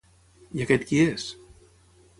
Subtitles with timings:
[0.59, 1.29] I aquest qui és?